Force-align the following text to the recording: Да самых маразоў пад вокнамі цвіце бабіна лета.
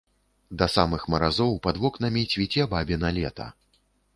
Да 0.61 0.67
самых 0.75 1.03
маразоў 1.15 1.53
пад 1.67 1.75
вокнамі 1.83 2.23
цвіце 2.33 2.67
бабіна 2.73 3.13
лета. 3.19 3.47